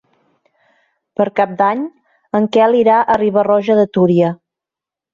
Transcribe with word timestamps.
Per 1.19 1.27
Cap 1.41 1.53
d'Any 1.61 1.85
en 2.41 2.49
Quel 2.57 2.81
irà 2.83 2.99
a 3.17 3.21
Riba-roja 3.27 3.81
de 3.85 3.89
Túria. 3.99 4.37